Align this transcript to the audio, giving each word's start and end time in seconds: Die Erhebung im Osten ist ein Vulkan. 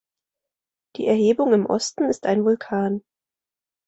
Die 0.95 1.05
Erhebung 1.05 1.53
im 1.53 1.67
Osten 1.67 2.05
ist 2.09 2.25
ein 2.25 2.43
Vulkan. 2.43 3.03